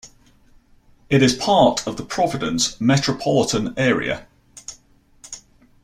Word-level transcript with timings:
It 1.11 1.21
is 1.21 1.37
a 1.37 1.39
part 1.41 1.85
of 1.87 1.95
the 1.95 2.03
Providence 2.03 2.81
metropolitan 2.81 3.75
area. 3.77 4.25